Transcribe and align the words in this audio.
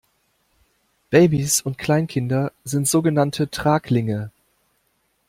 Babys 1.11 1.61
und 1.61 1.77
Kleinkinder 1.77 2.53
sind 2.63 2.87
sogenannte 2.87 3.51
Traglinge. 3.51 4.31